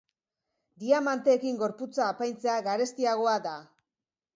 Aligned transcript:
Diamanteekin 0.83 1.61
gorputza 1.61 2.09
apaintzea, 2.09 2.59
garestiagoa 2.73 3.41
da. 3.51 3.59